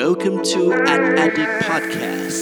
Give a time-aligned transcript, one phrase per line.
[0.00, 2.38] Welcome to An Addict Podcast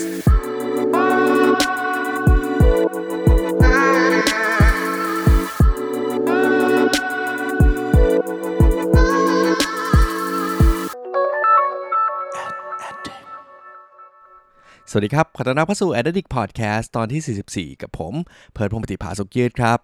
[14.91, 18.15] สวัสดีครับ ขอต้อนรับเข้าสู่ Addict Podcast ตอนที่ 44 กับผม
[18.53, 19.79] เพิร์ดพงปฏิภาสุกยืดครับ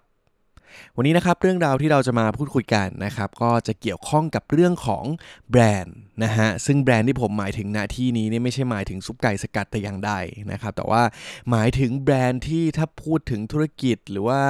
[0.95, 5.05] วันนี้นะครับเรื่องราวที่เราจะมาพูดคุยกันนะครับก็จะเกี่ยวข้องกับเรื่องของ
[5.49, 10.13] แบรนด์ นะฮะซึ่งแบรนด์ที่ผมหมายถึงณที่นี้เนี่ยไม่ใช่หมายถึงซุปไก่สกัดแต่อย่างใด
[10.51, 11.01] นะครับแต่ว่า
[11.49, 14.41] หมายถึงแบรนด์ที่ถ้าพูดถึงธุรกิจหรือว่า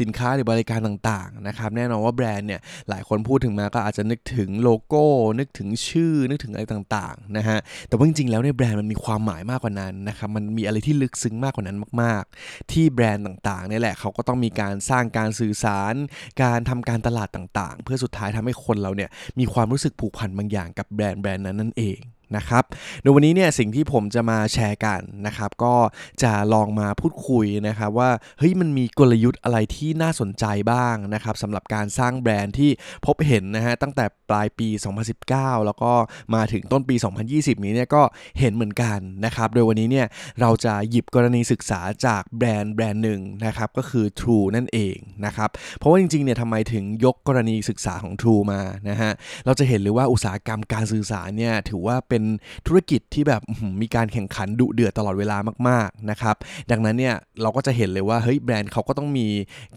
[0.00, 5.04] สินค้าหรือบริการต่างๆนะครับแน่นอนว่าแบรนด์เนี่ยหลายคนพูดถึงมาก็อาจจะนึกถึงโลโก้
[5.38, 7.58] นึกถึงชื่อนึกถึงอะไรต่างๆนะฮะ
[7.88, 15.94] แต่ว่าจริงๆแล้วเนี่ยแบรนด์มันมีความหมายมากกว่านั้นนะครับมันมีอะไรที่ลึกซึ้งมากกว่านั้นมากๆ ที่แบรนด์ต่างๆเนี่ยแหละเขาก็ต้องมีการสร้างการสื่อสาร
[16.42, 22.00] การทำการตลาดต่างๆ เพื่อสุดท้ายทำให้คนเราเนี่ยมีความรู้สึกผูกพันบางอย่างกับแบรนด์แบรนด์นั้นนั่นเอง
[22.36, 22.64] นะครับ
[23.02, 25.74] โดยวันนี้เนี่ยสิ่งที่ผมจะมาแชร์กันนะครับก็
[26.22, 32.70] จะลองมาพูดคุยนะครับว่าเฮ้ยมันมีกลยุทธ์อะไรที่น่าสนใจบ้างนะครับสำหรับการสร้างแบรนด์ที่
[33.06, 34.68] พบเห็นนะฮะตั้งแต่ปลายปี
[35.16, 35.92] 2019 แล้วก็
[36.34, 36.96] มาถึงต้นปี
[37.30, 38.02] 2020 นี้เนี่ยก็
[38.38, 40.06] เห็นเหมือนกันนะครับโดยวันนี้เนี่ย
[40.40, 49.12] เราจะหยิบกรณีศึกษาจากแบรนด์แบรนด์หนึ่งนะครับก็คือ True นั่นเองนะครับเพราะว่าจริงๆเนี่ยทำไมถึงยกกรณีศึกษาของ True มานะฮะ
[49.46, 52.17] เราจะเห็นเลยว่าอุตสาหกรรมการสื่อสารเนี่ยถือว่าเป็น
[52.66, 53.42] ธุรกิจที่แบบ
[53.80, 55.36] มีการแข่งขันดุเดือดตลอดเวลา
[55.68, 56.36] มากๆนะครับ
[56.70, 59.26] ดังนั้นเนี่ยเราก็จะเห็นเลยว่าเฮ้ยแบรนด์เขาก็ต้องมี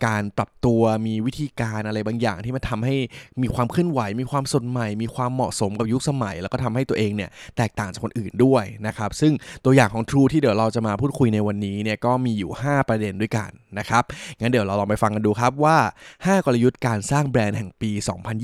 [0.06, 2.96] การปรับตัวมีวิธีการอะไรบางอย่างที่มันทาให้
[3.42, 9.34] มีความเคลื่อนไหว มีความสดใหม่ มีความเหมาะสมกับยุคสมัย แล้วก็ทำให้ตัวเองเนี่ยแตกต่างจากคนอื่นด้วยนะครับ ซึ่ง
[9.66, 14.04] ตัวอย่างของ True ที่เดี๋ยวเราจะมาพูดคุยในวันนี้เนี่ยก็มีอยู่ 5 ประเด็นด้วยกันนะครับ
[14.40, 15.78] งั้นเดี๋ยวเราลองไปฟังกันดูครับว่า
[16.12, 17.92] 5 กลยุทธ์การสร้างแบรนด์แห่งปี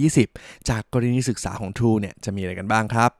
[0.08, 3.12] 2020 จากกรณีศึกษาของ True เนี่ยจะมีอะไรกันบ้างครับ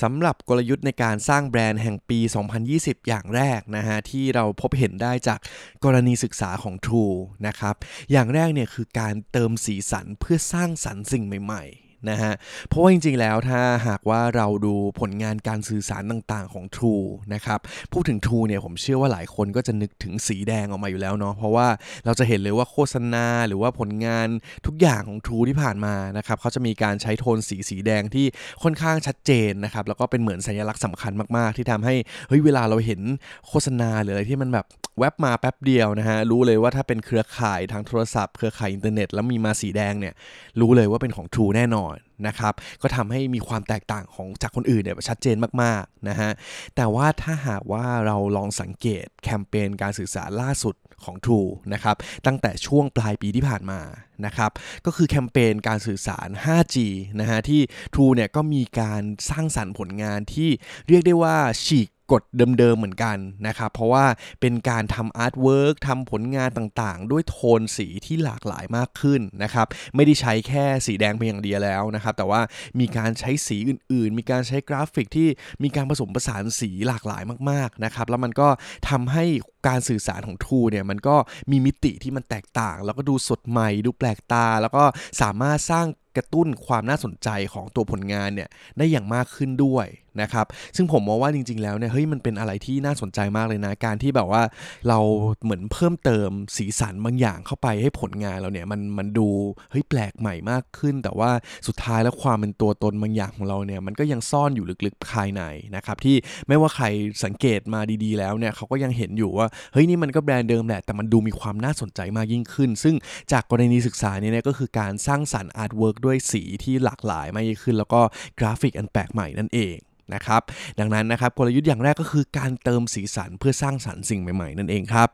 [0.00, 2.18] สำหรับกลยุทธ์ในการสร้างแบรนด์แห่งปี
[2.64, 5.38] 2020 อย่างแรกนะฮะที่เราพบเห็นได้จาก
[5.84, 7.16] กรณีศึกษาของ True
[7.46, 7.74] นะครับ
[8.12, 12.32] อย่างแรกเนี่ยคือการเติมสีสันเพื่อสร้างสรรค์สิ่งใหม่ๆ นะฮะ
[12.68, 17.60] เพราะว่าจริงๆแล้วถ้าหากว่าเราดูผลงานการสื่อสารต่างๆของ True นะครับ
[17.92, 21.68] พูดถึง True เนี่ยผมเชื่อว่าหลายคนก็จะนึกถึงสีแดงออกมาอยู่แล้วเนาะ เพราะว่า
[22.04, 24.28] เราจะเห็นเลยว่าโฆษณาหรือว่าผลงาน
[24.66, 28.26] ทุกอย่างของ True ที่ผ่านมานะครับเขาจะมีการใช้โทนสีสีแดงที่
[28.62, 31.94] ค่อนข้างชัดเจนนะครับแล้วก็เป็นเหมือนสัญลักษณ์สำคัญมากๆ ที่ทำให้
[32.28, 33.00] เฮ้ยเวลาเราเห็น
[33.48, 34.66] โฆษณาหรืออะไรที่มันแบบ
[34.98, 40.14] แวบมาแป๊บเดียวนะฮะรู้เลยว่าถ้าเป็นเครือข่ายทางโทรศัพท์เครือข่ายอินเทอร์เน็ตแล้วมีมาสีแดงเนี่ย
[40.60, 41.89] รู้เลยว่าเป็นของ True แน่นอน
[42.26, 46.30] นะครับ ก็ทำให้มีความแตกต่างของจากคนอื่นเนี่ยชัดเจนมากๆนะฮะ
[46.76, 50.74] แต่ว่าถ้าหากว่าเราลองสังเกตแคมเปญการสื่อสารล่าสุด
[51.04, 51.96] ของ True นะครับ
[52.26, 53.80] ตั้งแต่ช่วงปลายปีที่ผ่านมา
[54.26, 54.50] นะครับ
[54.86, 56.76] ก็คือแคมเปญการสื่อสาร 5G
[57.20, 57.60] นะฮะที่
[57.94, 60.50] True เนี่ยก็มีการสร้างสรรค์ผลงานที่
[60.88, 62.22] เรียกได้ว่าฉีก กฎ
[62.58, 63.16] เดิมๆเหมือนกัน
[63.46, 64.04] นะครับเพราะว่า
[64.40, 72.40] เป็นการทำ artwork ทำผลงานต่างๆ ด้วยโทนสีที่หลากหลายมากขึ้นนะครับไม่ได้ใช้แค่สีแดงเพียงอย่างเดียวแล้วนะครับแต่ว่า
[72.80, 75.28] มีการใช้สีอื่นๆ มีการใช้กราฟิกที่
[75.62, 78.48] มีการผสมผสานสีหลากหลายมากๆนะครับแล้วมันก็
[78.88, 79.24] ทำให้
[79.68, 81.16] การสื่อสารของ True เนี่ยมันก็
[81.50, 84.84] มีมิติที่มันแตกต่าง แล้วก็ดูสดใหม่ดูแปลกตา แล้วก็
[85.20, 88.48] สามารถสร้างกระตุ้นความน่าสนใจของตัวผลงานเนี่ย
[88.78, 89.86] ได้อย่างมากขึ้นด้วย
[90.22, 94.42] นะครับ ซึ่งผมมองว่าจริง ๆ แล้วเนี่ยเฮ้ยมันเป็นอะไรที่น่าสนใจมากเลยนะ การที่แบบว่า
[94.88, 94.98] เรา
[95.42, 99.28] เหมือนเพิ่มเติมสีสันบางอย่างเข้าไปให้ผลงานเราเนี่ยมันมันดู
[99.70, 101.30] เฮ้ยแปลกใหม่มากขึ้น แต่ว่า
[101.66, 105.42] สุดท้ายแล้วความเป็นตัวตนบางอย่างของเราเนี่ยมันก็ยังซ่อนอยู่ลึกๆภายใน
[105.76, 106.16] นะครับที่
[106.48, 106.86] ไม่ว่าใคร
[107.24, 112.94] สังเกตมาดีๆ แล้วเนี่ยเขาก็ยังเห็นอยู่ว่าเฮ้ยนี่มันก็แบรนด์เดิมแหละแต่มันดูมีความน่าสนใจมากยิ่งขึ้น ซึ่ง
[113.32, 118.00] จากกรณีศึกษาเนี่ยก็คือการสร้างสรรค์ artwork ด้วยสีที่หลากหลายมากยิ่งขึ้น แล้วก็
[118.38, 119.76] กราฟิกอันแปลกใหม่นั่นเอง
[120.14, 120.42] นะครับ
[120.78, 125.08] ดังนั้นนะครับกลยุทธ์อย่างแรกก็คือการเติมสีสันเพื่อสร้างสรรค์สิ่งใหม่ ๆ นั่นเองครับ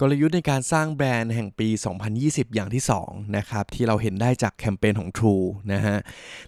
[0.00, 1.68] กลยุทธ์ในการสร้างแบรนด์แห่งปี
[2.12, 5.96] 2020 อย่างที่ 2 นะครับ ที่เราเห็นได้จากแคมเปญของ True นะฮะ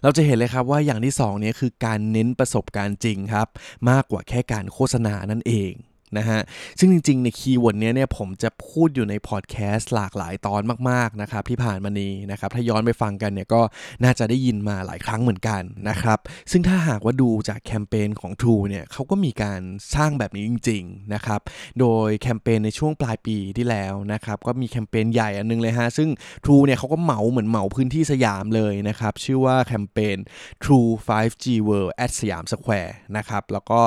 [0.03, 3.47] เราจะเห็นเลยครับว่าอย่างที่2นี้คือการเน้นประสบการณ์จริงครับ
[3.89, 5.73] มากกว่าแค่การโฆษณานั่นเอง
[6.17, 6.41] นะฮะ
[6.79, 13.61] ซึ่งจริงๆ ใน keyword นี้เนี่ยผมจะพูดอยู่ในพอดแคสต์หลากหลายตอนมากๆนะครับที่ผ่านมานี้นะครับ ถ้าย้อนไปฟังกันเนี่ยก็
[14.03, 16.19] น่าจะได้ยินมาหลายครั้งเหมือนกันนะครับ
[16.51, 19.61] ซึ่งถ้าหากว่าดูจากแคมเปญของ True เนี่ยเขาก็มีการ
[19.95, 21.39] สร้างแบบนี้จริง ๆ นะครับ
[21.79, 26.09] โดยแคมเปญในช่วงปลายปีที่แล้วนะครับก็มีแคมเปญใหญ่อันนึงเลยฮะซึ่ง
[26.45, 30.17] True เนี่ยเขาก็เหมาเหมือนเหมาพื้นที่สยามเลยนะครับชื่อว่าแคมเปญ
[30.63, 33.81] True 5G World at สยามสแควร์นะครับแล้วก็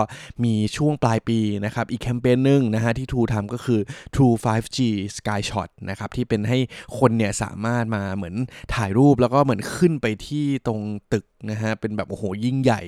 [0.45, 3.81] มีช่วงปลายปีนะครับอีกแคมเปญหนึ่งนะฮะที่ True ทำก็คือ
[4.15, 4.79] True 5G
[5.19, 6.59] Sky Shot นะครับที่เป็นให้
[6.99, 8.35] คนเนี่ยสามารถมาเหมือน
[8.75, 10.81] ถ่ายรูปแล้วก็เหมือนขึ้นไปที่ตรง
[11.13, 12.83] ตึกนะฮะเป็นแบบโอ้โหยิ่งใหญ่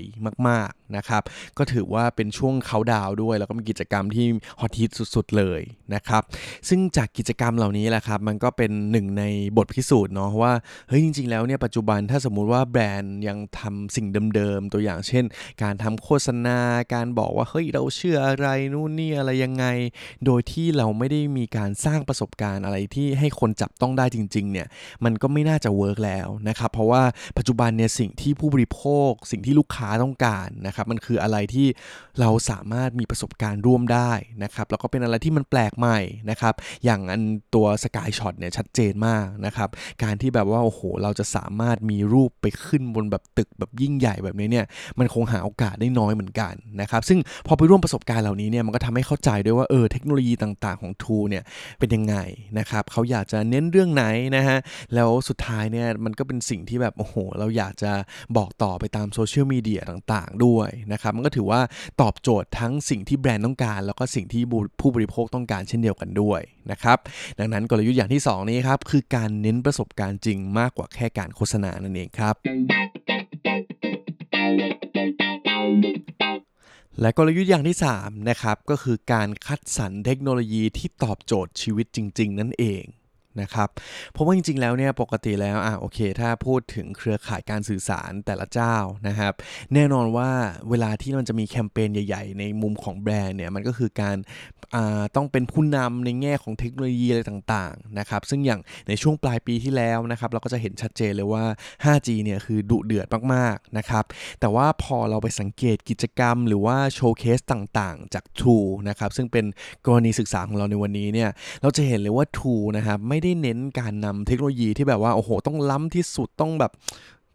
[0.49, 1.23] มากๆนะครับ
[1.59, 4.27] ก็ถือว่าเป็นช่วงเขาดาวด้วย แล้วก็มีกิจกรรมที่
[4.61, 5.61] ฮอตฮิตสุดๆเลย
[5.95, 6.23] นะครับ
[6.69, 9.25] ซึ่งจากกิจกรรมเหล่านี้แหละครับมันก็เป็นหนึ่งใน
[9.57, 10.53] บทพิสูจน์เนาะว่า
[10.89, 15.25] เฮ้ยจริง ๆ แล้วเนี่ยปัจจุบันถ้าสมมุติว่าแบรนด์ยังทำสิ่งเดิมๆ ตัวอย่างเช่น
[15.63, 16.59] การทำโฆษณา
[16.95, 19.65] การบอกว่าเฮ้ยเราเชื่ออะไรนู่นนี่อะไรยังไง
[20.27, 24.67] โดยที่เราไม่ได้มีการสร้างประสบการณ์อะไรที่ให้คนจับต้องได้จริงๆเนี่ย
[25.05, 27.03] มันก็ไม่น่าจะเวิร์กแล้วนะครับเพราะว่า
[27.39, 31.67] ปัจจุบันเนี่ยสิ่งที่ผู้บริโภค สิ่งที่ลูกค้าต้องการนะครับ มันคืออะไรที่
[32.21, 34.13] เราสามารถมีประสบการณ์ร่วมได้
[34.45, 35.99] นะครับ แล้วก็เป็นอะไรที่มันแปลกใหม่
[36.31, 36.55] นะครับ
[36.85, 37.23] อย่างอัน
[37.55, 39.69] ตัวสกายช็อตเนี่ยชัดเจนมากนะครับ
[40.03, 44.67] การที่แบบว่าโอ้โห เราจะสามารถมีรูปไปขึ้นบนแบบตึกแบบยิ่งใหญ่แบบนี้เนี่ย
[44.99, 51.43] มันคงหาโอกาสได้น้อยเหมือนกันนะครับ ซึ่งพอไปร่วมประสบการณ์เหล่านี้เนี่ย มันก็ทำให้เข้าใจด้วยว่าเออเทคโนโลยีต่างๆ ของทูเนี่ย
[51.79, 52.17] เป็นยังไง
[52.59, 54.05] นะครับ เขาอยากจะเน้นเรื่องไหน
[54.37, 54.59] นะฮะ
[54.95, 57.93] แล้วสุดท้ายเนี่ยมันก็เป็นสิ่งที่แบบโอ้โห เราอยากจะ
[58.37, 61.61] บอกต่อไปตามโซเชียลมีเดียต่างๆ ด้วยนะครับมันก็ถือว่า
[62.01, 64.43] ตอบโจทย์ทั้งสิ่งที่แบรนด์ต้องการ แล้วก็สิ่งที่
[64.81, 66.41] ผู้บริโภคต้องการเช่นเดียวกันด้วย
[66.71, 66.99] นะครับ
[67.39, 72.35] ดังนั้นกลยุทธ์อย่างที่ 2 นี้ครับคือการเน้นประสบการณ์จริงมากกว่าแค่การโฆษณานั่นเองครับ
[77.01, 82.85] และกลยุทธ์อย่างที่3นะครับก็คือการคัดสรรเทคโนโลยีที่ตอบโจทย์ชีวิตจริง ๆ นั่นเอง
[83.43, 83.69] นะครับ
[84.13, 88.77] เพราะว่าจริงๆแล้วเนี่ยปกติแล้วอะโอเค ถ้าพูดถึงเครือข่ายการสื่อสารแต่ละเจ้า
[89.09, 89.33] นะครับ
[89.75, 90.31] แน่นอนว่า
[90.71, 94.17] เวลาที่มันจะมีแคมเปญใหญ่ๆ ในมุมของแบรนด์เนี่ยมันก็คือการ
[95.17, 101.45] ต้องเป็นผู้นำในแง่ของเทคโนโลยีอะไรต่างๆนะครับซึ่งอย่างในช่วงปลายปีที่แล้วนะครับเราก็จะเห็นชัดเจนเลยว่า
[101.85, 104.05] 5G เนี่ยคือดุเดือดมากๆนะครับ
[104.41, 109.45] แต่ว่าพอเราไปสังเกตกิจกรรม หรือว่าโชว์เคสต่างๆ จาก True นะครับซึ่งเป็น
[109.87, 111.31] กรณีศึกษาของเราในวันนี้เนี่ย
[111.63, 116.73] เราจะเห็นเลยว่า True นะครับไม่ได้เน้นการนำเทคโนโลยีที่แบบว่าโอ้โหต้องล้ำที่สุดต้องแบบ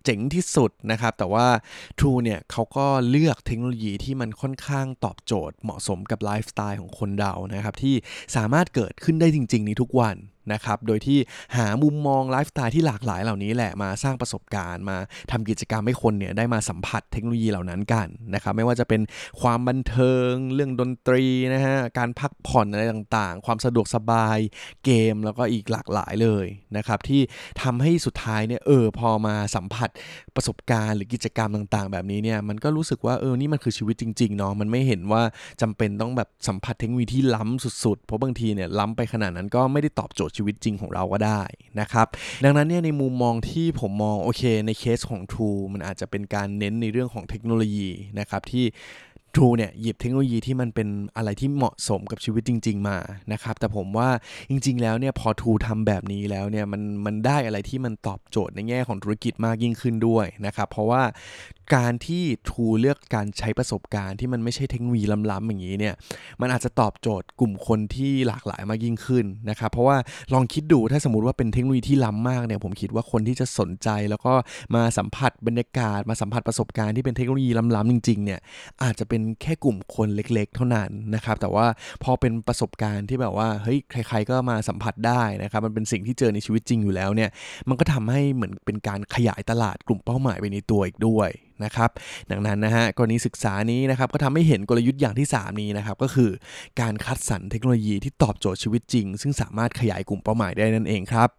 [0.03, 1.47] เจ๋งที่สุดนะครับ แต่ว่า
[2.00, 7.95] True เนี่ยเขาก็เลือกเทคโนโลยีที่มันค่อนข้างตอบโจทย์เหมาะสมกับไลฟ์สไตล์ของคนเรานะครับ ที่
[8.36, 10.15] สามารถเกิดขึ้นได้จริง ๆ ในทุกวัน
[10.53, 11.19] นะครับ โดยที่
[11.57, 14.97] หามุมมองไลฟ์สไตล์ที่หลากหลายเหล่านี้แหละมาสร้างประสบการณ์มา
[15.31, 19.01] ทำกิจกรรมให้คนเนี่ยได้มาสัมผัสเทคโนโลยีเหล่านั้นกันนะครับ ไม่ว่าจะเป็น
[19.42, 24.38] ความบันเทิง เรื่องดนตรีนะฮะ การพักผ่อนอะไรต่างๆ ความสะดวกสบาย
[24.86, 26.45] เกมแล้วก็อีกหลากหลายเลย
[26.77, 27.21] นะครับที่
[27.62, 29.89] ทำให้สุดท้ายเนี่ยเออพอมาสัมผัส
[30.36, 35.21] ประสบการณ์หรือกิจกรรมต่างๆ แบบนี้เนี่ยมันก็รู้สึกว่าเออนี่มันคือชีวิตจริงๆเนาะมันไม่เห็นว่า
[35.62, 41.41] จำเป็นต้องแบบสัมผัสเทคโนโลยีที่ล้ำสุดๆ เพราะบางทีเนี่ยล้ำไปขนาดนั้นก็ไม่ได้ตอบโจทย์ชีวิตจริงของเราก็ได้
[41.79, 42.07] นะครับ
[42.43, 47.89] ดังนั้นเนี่ยในมุมมองที่ผมมองโอเคในเคสของ True มันอาจจะเป็นการเน้นในเรื่องของเทคโนโลยี
[48.19, 48.65] นะครับที่
[49.35, 52.97] True เนี่ยหยิบเทคโนโลยีที่มันเป็นอะไรที่เหมาะสมกับชีวิตจริง ๆ มา
[53.33, 54.09] นะครับแต่ผมว่า
[54.49, 61.03] จริง ๆ แล้วเนี่ยพอ True ทำแบบนี้แล้วเนี่ยมันมันได้อะไรที่มันตอบโจทย์ในแง่ของธุรกิจมากยิ่งขึ้นด้วยนะครับเพราะว่า
[61.75, 65.93] การที่ True เลือกการใช้ประสบการณ์ที่มันไม่ใช่เทคโนโลยีล้ำๆอย่างนี้เนี่ย
[66.41, 69.97] มันอาจจะตอบโจทย์กลุ่มคนที่หลากหลายมากยิ่งขึ้นนะครับเพราะว่า
[70.33, 74.33] ลองคิดดูถ้าสมมติว่าเป็นเทคโนโลยีที่ล้ำมากเนี่ยผมคิดว่าคนที่จะสนใจแล้วก็
[74.75, 78.39] มาสัมผัสบรรยากาศมาสัมผัสประสบการณ์ที่เป็นเทคโนโลยีล้ำๆจริงๆเนี่ย
[78.83, 81.66] อาจจะเป็นแค่กลุ่มคนเล็กๆ เท่านั้นนะครับแต่ว่า
[82.04, 87.30] พอเป็นประสบการณ์ที่แบบว่าเฮ้ยใคร ๆ ก็มาสัมผัสได้นะครับมันเป็นสิ่งที่เจอในชีวิตจริงอยู่แล้วเนี่ย
[87.69, 91.30] มันก็ทำให้เหมือนเป็นการขยายตลาดกลุ่มเป้าหมายไปในตัวอีกด้วย
[91.64, 91.90] นะครับ
[92.31, 96.30] ดังนั้นนะฮะกรณีศึกษานี้นะครับก็ทำให้เห็นกลยุทธ์อย่างที่ 3 นี้นะครับก็คือ
[96.81, 101.30] การคัดสรรเทคโนโลยีที่ตอบโจทย์ชีวิตจริง ซึ่งสามารถขยายกลุ่มเป้าหมายได้นั่นเองครับ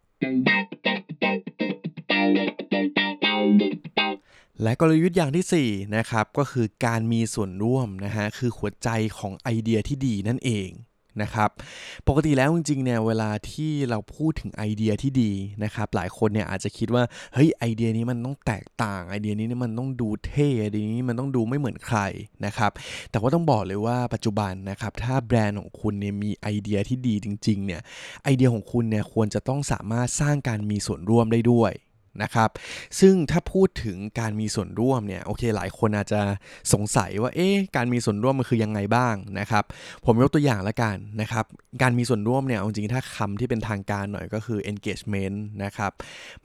[4.63, 10.71] และกลยุทธ์อย่างที่4นะครับก็คือการมีส่วนร่วมนะฮะคือหัวใจของไอเดียที่ดีนั่นเอง
[11.23, 11.51] นะครับ
[12.09, 15.33] ปกติแล้วจริงๆเนี่ยเวลาที่เราพูดถึงไอเดียที่ดี
[15.65, 17.03] นะครับหลายคนเนี่ยอาจจะคิดว่า
[17.35, 22.01] เฮ้ยไอเดียนี้มันต้องแตกต่างไอเดียนี้มันต้องดูเท่ไอเดียนี้มันต้องดูไม่เหมือนใคร
[22.47, 22.71] นะครับ
[23.11, 27.81] แต่ว่าต้องบอกเลยว่าปัจจุบันนะครับถ้าแบรนด์ของคุณเนี่ยมีไอเดียที่ดีจริงๆเนี่ย
[28.25, 31.73] ไอเดียของคุณเนี่ยควรจะต้องสามารถสร้างการมีส่วนร่วมได้ด้วย
[32.23, 32.51] นะครับ
[33.01, 36.21] ซึ่งถ้าพูดถึงการมีส่วนร่วมเนี่ยโอเคหลายคนอาจจะ
[36.73, 39.65] สงสัยว่าเอ๊ะการมีส่วนร่วมมันคือยังไงบ้างนะครับ
[40.05, 41.45] ผมยกตัวอย่างละกันนะครับ
[41.83, 45.93] การมีส่วนร่วมเนี่ยจริงๆถ้าคำที่เป็นทางการหน่อยก็คือ engagement นะครับ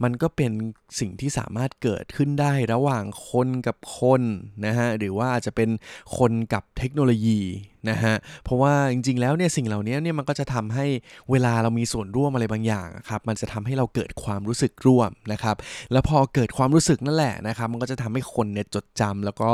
[0.03, 0.51] มันก็เป็น
[0.99, 4.21] สิ่งที่สามารถเกิดขึ้นได้ระหว่างคนกับคน
[4.65, 5.69] นะฮะหรือว่าอาจจะเป็น
[6.17, 7.41] คนกับเทคโนโลยี
[7.89, 10.85] นะฮะเพราะว่าจริงๆแล้วเนี่ยสิ่งเหล่านี้เนี่ยมันก็จะทำให้
[11.31, 15.55] เวลาเรามีส่วนร่วมอะไรบางอย่างครับมันจะทำให้เราเกิดความรู้สึกร่วมนะครับ
[15.91, 19.49] แล้วพอเกิดความรู้สึกนั่นแหละนะครับมันก็จะทำให้คนเนี่ยจดจำแล้วก็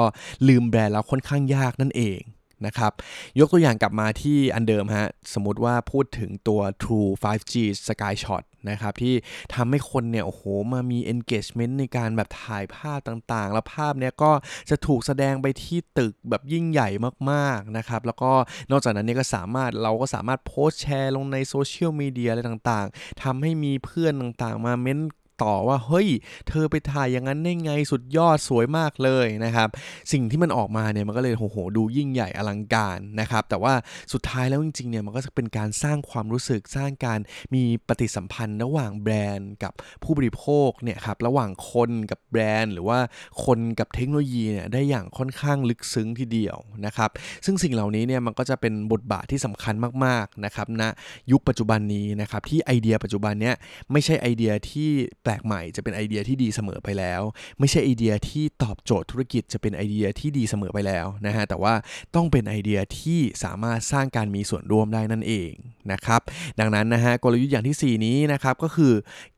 [0.47, 2.19] ลืมแบรนด์เราค่อนข้างยากนั่นเอง
[2.65, 2.91] นะครับ
[3.39, 7.53] ยกตัวอย่างกลับมาที่อันเดิมฮะ สมมติว่าพูดถึงตัว True 5G
[7.87, 9.15] Sky Shot นะครับ ที่
[9.53, 10.41] ทำให้คนเนี่ย โอ้โห
[10.73, 14.31] มามี engagement ในการแบบถ่ายภาพต่างๆ แล้วภาพเนี้ยก็
[14.69, 16.89] จะถูกแสดงไปที่ตึกแบบยิ่งใหญ่
[17.31, 18.31] มากๆนะครับ แล้วก็
[18.71, 24.99] นอกจากนั้นเนี่ยก็สามารถเราก็สามารถโพสต์แชร์ลงในโซเชียลมีเดียอะไรต่างๆทำให้มีเพื่อนต่างๆ มาเม้น
[25.43, 26.07] ต่อว่าเฮ้ย
[26.49, 29.69] เธอไปถ่ายอย่างนั้นได้ไงสุดยอดสวยมากเลยนะครับ
[30.11, 33.73] สิ่งที่มันออกมาเนี่ยมันก็เลยโอ้โหดูยิ่งใหญ่อลังการนะครับแต่ว่า
[34.13, 37.19] สุดท้ายแล้วจริงๆเนี่ยมันก็จะเป็นการสร้างความรู้สึกสร้างการ
[37.53, 42.99] มีปฏิสัมพันธ์ระหว่างแบรนด์กับผู้บริโภคเนี่ยครับระหว่างคนกับแบรนด์ หรือว่า
[43.45, 47.09] คนกับเทคโนโลยีเนี่ยได้อย่างค่อนข้างลึกซึ้งทีเดียวนะครับ
[47.45, 49.75] ซึ่งสิ่งเหล่านี้เนี่ยมันก็จะเป็นบทบาทที่สำคัญ
[50.05, 50.89] มากๆนะครับณนะ
[51.31, 53.55] ยุคปัจจุบันนี้นะครับที่ไอเดียปัจจุบันเนี้ย
[53.91, 54.89] ไม่ใช่ไอเดียที่
[55.27, 57.21] ปลกใหม่จะเป็นไอเดียที่ดีเสมอไปแล้ว
[57.59, 61.73] ไม่ใช่ไอเดียที่ตอบโจทย์ธุรกิจจะเป็นไอเดียที่ดีเสมอไปแล้วนะฮะแต่ว่า
[62.15, 65.51] ต้องเป็นไอเดียที่สามารถสร้างการมีส่วนร่วมได้นั่นเอง
[65.91, 66.21] นะครับ
[66.59, 68.93] ดังนั้นนะฮะกลยุทธ์อย่างที่ 4 นี้นะครับก็คือ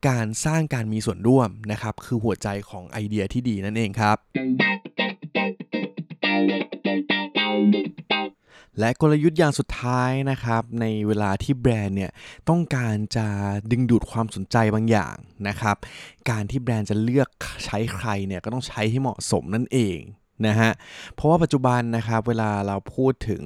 [0.07, 4.17] การสร้างการมีส่วนร่วมนะครับคือหัวใจของไอเดียที่ดีนั่นเองครับ
[8.79, 12.11] และกลยุทธ์อย่างสุดท้ายนะครับ ในเวลาที่แบรนด์เนี่ย
[12.49, 13.27] ต้องการจะ
[13.71, 15.15] ดึงดูดความสนใจบางอย่าง
[15.47, 15.77] นะครับ
[16.29, 17.29] การที่แบรนด์จะเลือก
[17.65, 19.99] ใช้ใครเนี่ยก็ต้องใช้ให้เหมาะสมนั่นเอง
[20.47, 20.71] นะฮะ
[21.15, 23.41] เพราะว่าปัจจุบันนะครับเวลาเราพูดถึง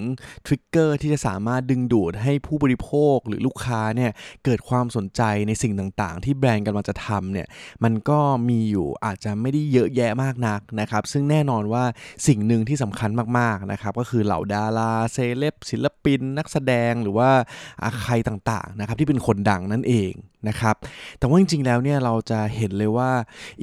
[0.46, 4.12] ทริกเกอร์ที่จะสามารถดึงดูดให้ผู้บริโภคหรือลูกค้าเนี่ย
[4.46, 7.48] เกิดความสนใจในสิ่งต่างๆ ที่แบรนด์กำลังจะทำเนี่ย
[7.84, 8.20] มันก็
[8.50, 11.84] มีอยู่อาจจะไม่ได้เยอะแยะมากนักนะครับซึ่งแน่นอนว่า
[12.28, 13.10] สิ่งหนึ่งที่สำคัญ
[13.40, 17.30] มากๆนะครับก็คือเหล่าดาราเซเลบศิลปิน นักแสดงหรือว่า
[18.02, 20.14] ใครต่างๆนะครับที่เป็นคนดังนั่นเอง
[20.48, 20.76] นะครับ
[21.20, 23.12] แต่ว่าจริงๆ แล้วเนี่ยเราจะเห็นเลยว่า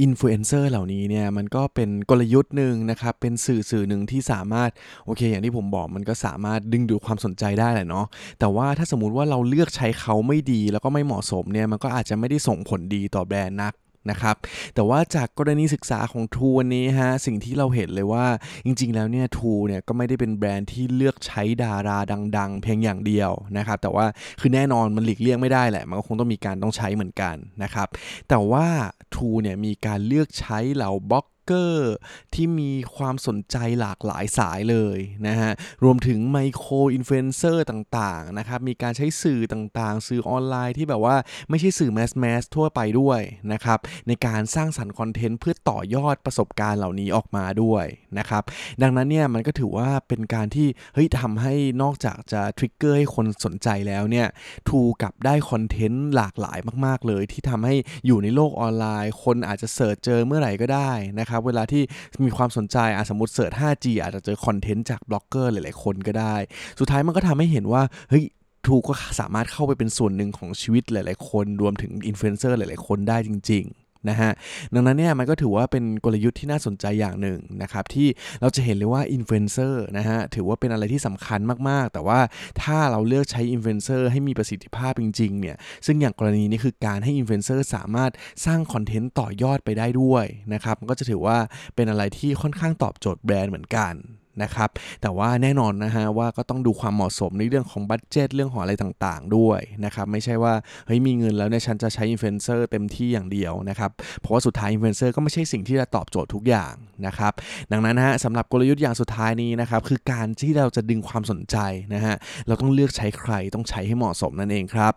[0.00, 4.70] อินฟลูเอนเซอร์เหล่านี้เนี่ยมันก็เป็นกลยุทธ์หนึ่งนะครับ เป็นสื่อสื่อหนึ่งที่สามารถ
[5.04, 8.06] โอเค อย่างที่ผมบอกมันก็สามารถดึงดูดความสนใจได้แหละเนาะ
[8.40, 13.74] แต่ว่าถ้าสมมุติว่าเราเลือกใช้เขาไม่ดีแล้วก็ไม่เหมาะสมเนี่ยมันก็อาจจะไม่ได้ส่งผลดีต่อแบรนด์นัก
[14.10, 14.36] นะครับ
[14.74, 18.26] แต่ว่าจากกรณีศึกษาของทูวันนี้ฮะสิ่งที่เราเห็นเลยว่า
[18.64, 21.98] จริง ๆ แล้วเนี่ยทูเนี่ยก็ไม่ได้เป็นแบรนด์ที่เลือกใช้ดารา
[22.38, 24.06] ดัง ๆ เพียงอย่างเดียวนะครับ แต่ว่า
[24.40, 27.88] คือแน่นอนมันหลีกเลี่ยงไม่ได้แหละ มันก็คงต้องมีการต้องใช้เหมือนกันนะครับ
[28.28, 28.66] แต่ว่า
[29.14, 31.92] ทูเนี่ยมีการเลือกใช้เหล่าบล็อก เกอร์
[32.34, 35.52] ที่มีความสนใจหลากหลายสายเลยนะฮะ
[35.84, 41.16] รวมถึงไมโครอินฟลูเอนเซอร์ต่างๆนะครับ มีการใช้สื่อต่างๆ สื่อออนไลน์ที่แบบว่า
[41.50, 43.20] ไม่ใช่สื่อ mass mass ทั่วไปด้วย
[43.52, 43.78] นะครับ
[44.08, 47.84] ในการสร้างสรรค์คอนเทนต์เพื่อต่อยอดประสบการณ์เหล่านี้ออกมาด้วย
[48.18, 48.42] นะครับ
[48.82, 54.26] ดังนั้นเนี่ยมันก็ถือว่าเป็นการที่เฮ้ยทำให้นอกจากจะ trigger ให้คนสนใจแล้วเนี่ย
[54.68, 57.74] True ก็ได้คอนเทนต์หลากหลายมาก ๆ เลยที่ทำให้
[58.06, 61.82] อยู่ในโลกออนไลน์ คนอาจจะ search เจอเมื่อไหร่ก็ได้นะครับเวลาที่
[62.26, 66.36] มีความสนใจอสมมติ search 5G อาจจะเจอคอนเทนต์จากบล็อกเกอร์หลายๆคนก็ได้
[66.78, 68.24] สุดท้ายมันก็ทำให้เห็นว่าเฮ้ย
[68.66, 74.30] True ก็สามารถเข้าไปเป็นส่วนหนึ่งของชีวิตหลาย ๆ คน รวมถึงอินฟลูเอนเซอร์หลาย ๆ คนได้จริง ๆ นะฮะ
[74.74, 78.08] ดังนั้นเนี่ยมันก็ถือว่าเป็นกลยุทธ์ที่น่าสนใจอย่างหนึ่งนะครับที่
[78.40, 82.20] เราจะเห็นเลยว่าอินฟลูเอนเซอร์นะฮะถือว่าเป็นอะไรที่สำคัญมากๆ แต่ว่า
[82.62, 88.12] ถ้าเราเลือกใช้อินฟลูเอนเซอร์ให้มีประสิทธิภาพจริงๆเนี่ยซึ่งอย่างกรณีนี้คือการให้อินฟลูเอนเซอร์สามารถ
[88.46, 91.38] สร้างคอนเทนต์ต่อยอดไปได้ด้วยนะครับก็จะถือว่า
[91.74, 93.94] เป็นอะไรที่ค่อนข้างตอบโจทย์แบรนด์เหมือนกัน
[94.42, 94.70] นะครับ
[95.02, 100.54] แต่ว่าแน่นอนนะฮะว่าก็ต้องดูความเหมาะสมในเรื่องของ budget เรื่องของอะไรต่างๆ ด้วยนะครับ ไม่ใช่ว่า
[100.86, 106.72] เฮ้ยมีเงินแล้วเนี่ยฉันจะใช้อินฟลูเอนเซอร์เต็มที่อย่างเดียวนะครับ เพราะว่าสุดท้ายอินฟลูเอนเซอร์ก็ไม่ใช่สิ่งที่จะตอบโจทย์ทุกอย่าง
[107.06, 107.32] นะครับ
[107.72, 111.56] ดังนั้นนะฮะสำหรับกลยุทธ์อย่างสุดท้ายนี้นะครับคือการที่เราจะดึงความสนใจ
[111.94, 112.14] นะฮะ
[112.46, 114.92] เราต้องเลือกใช้ใครต้องใช้ให้เหมาะสมนั่นเองครับ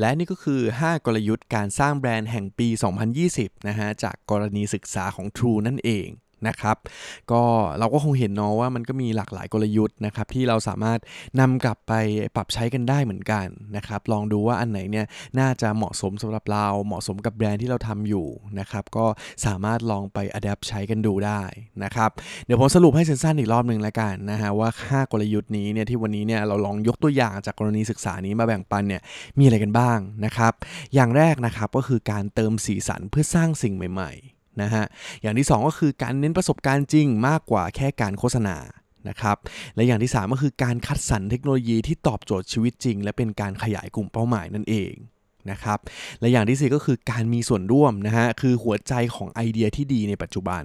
[0.00, 2.68] และนี่ก็คือ 5 กลยุทธ์การสร้างแบรนด์แห่งปี
[3.18, 6.08] 2020 นะฮะ จากกรณีศึกษาของ True นั่นเอง
[6.48, 6.76] นะครับ
[7.32, 7.42] ก็
[7.78, 10.98] เราก็คงเห็นเนาะว่ามันก็มีหลากหลายกลยุทธ์นะครับที่เราสามารถ
[11.40, 11.92] นำกลับไป
[12.36, 15.06] ปรับใช้กันได้เหมือนกันนะครับ ลองดูว่าอันไหนเนี่ย
[15.38, 18.26] น่าจะเหมาะสมสำหรับเราเหมาะสมกับแบรนด์ที่เราทำอยู่
[18.58, 19.06] นะครับ ก็
[19.46, 21.42] สามารถลองไปอัดแอปใช้กันดูได้
[21.84, 22.10] นะครับ
[22.46, 29.02] เดี๋ยวผมสรุปให้สั้นๆอีกรอบหนึ่งแล้วกันนะฮะว่า 5 กลยุทธ์นี้เนี่ยที่วันนี้เนี่ยเราลองยกตัวอย่างจากกรณีศึกษานี้มาแบ่งปันเนี่ย
[29.38, 30.52] มีอะไรกันบ้างนะครับ
[30.94, 34.84] อย่างแรกนะครับก็คือการเติมสีสันเพื่อสร้างสิ่งใหม่ ๆ นะฮะ
[35.22, 38.56] อย่างที่ 2 ก็คือการเน้นประสบการณ์จริงมากกว่าแค่การโฆษณา
[39.08, 39.36] นะครับ
[39.74, 44.92] และอย่างที่ 3 ก็คือการคัดสรรเทคโนโลยีที่ตอบโจทย์ชีวิตจริง และเป็นการขยายกลุ่มเป้าหมายนั่นเอง
[45.50, 45.78] นะครับ
[46.20, 50.64] และอย่างที่ 4 ก็คือการมีส่วนร่วมนะฮะคือหัวใจของไอเดียที่ดีในปัจจุบัน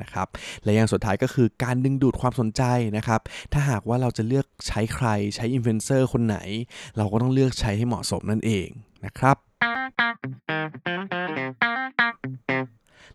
[0.00, 0.28] นะครับ
[0.64, 2.62] และอย่างสุดท้ายก็คือการดึงดูดความสนใจ
[2.96, 3.20] นะครับ
[3.52, 6.38] ถ้าหากว่าเราจะเลือกใช้ใครใช้อินฟลูเอนเซอร์คนไหน
[6.96, 8.68] เราก็ต้องเลือกใช้ให้เหมาะสมนั่นเอง
[9.04, 9.36] นะครับ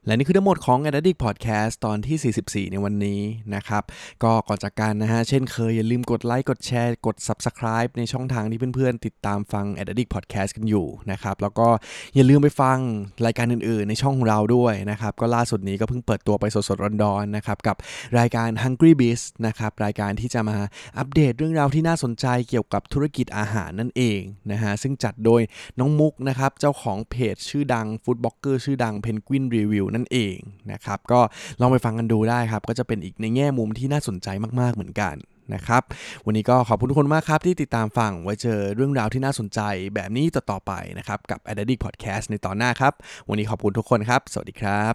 [0.06, 3.22] และนี่คือทั้งหมดของ a d d i c t Podcast ตอนที่ 44 ในวันนี้
[3.56, 3.84] นะครับ
[4.24, 11.68] ก็ก่อนจากกันนะฮะ เช่นเคยอย่าลืมกดไลค์กดแชร์กด Subscribe ในช่องทางที่เพื่อนๆ ติดตามฟัง a d d i c t Podcast กันอยู่นะครับ แล้วก็
[12.16, 12.78] อย่าลืมไปฟัง
[13.26, 17.76] รายการอื่นๆ ในช่องของเราด้วยนะครับ ก็ล่าสุดนี้ก็เพิ่งเปิดตัวไปสดๆร้อนๆนะครับกับ
[18.20, 20.58] รายการ Hungry Beast นะครับรายการที่จะมา
[20.98, 24.20] อัปเดตเรื่องราวที่น่าสนใจเกี่ยวกับธุรกิจอาหารนั่นเอง
[24.52, 25.42] นะฮะซึ่งจัดโดย
[25.80, 30.38] น้องมุกนะครับเจ้าของเพจชื่อดัง food blogger ชื่อดังเพนกวินรีวิวนั่นเอง
[30.72, 31.20] นะครับ ก็
[31.62, 34.28] ลองไปฟังกันดูได้ครับ ก็จะเป็นอีกในแง่มุมที่น่าสนใจ
[34.60, 35.16] มาก ๆ เหมือนกัน
[35.54, 35.84] นะครับ
[36.26, 39.60] วันนี้ก็ขอบคุณทุกคนมากครับที่ติดตามฟัง ไว้เจอเรื่องราวที่น่าสนใจ
[39.96, 42.94] แบบนี้ต่อๆไปนะครับ กับ a d d i c t Podcast ในตอนหน้าครับ
[43.30, 44.94] วันนี้ขอบคุณทุกคนครับ สวัสดีครับ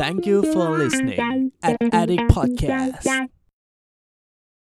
[0.00, 1.20] Thank you for listening
[1.68, 3.33] Ad Addict Podcast.